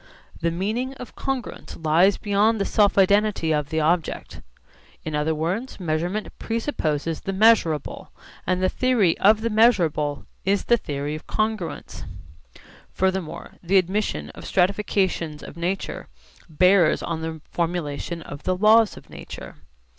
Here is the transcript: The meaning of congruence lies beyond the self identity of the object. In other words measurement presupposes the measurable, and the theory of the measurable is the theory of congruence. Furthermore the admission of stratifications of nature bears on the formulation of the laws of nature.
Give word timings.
The 0.39 0.49
meaning 0.49 0.95
of 0.95 1.15
congruence 1.15 1.75
lies 1.75 2.17
beyond 2.17 2.59
the 2.59 2.65
self 2.65 2.97
identity 2.97 3.51
of 3.53 3.69
the 3.69 3.81
object. 3.81 4.41
In 5.05 5.13
other 5.13 5.35
words 5.35 5.79
measurement 5.79 6.29
presupposes 6.39 7.21
the 7.21 7.31
measurable, 7.33 8.11
and 8.47 8.63
the 8.63 8.67
theory 8.67 9.15
of 9.19 9.41
the 9.41 9.51
measurable 9.51 10.25
is 10.43 10.63
the 10.65 10.77
theory 10.77 11.13
of 11.13 11.27
congruence. 11.27 12.03
Furthermore 12.91 13.57
the 13.61 13.77
admission 13.77 14.31
of 14.31 14.45
stratifications 14.45 15.43
of 15.43 15.55
nature 15.55 16.07
bears 16.49 17.03
on 17.03 17.21
the 17.21 17.39
formulation 17.51 18.23
of 18.23 18.41
the 18.41 18.57
laws 18.57 18.97
of 18.97 19.07
nature. 19.11 19.57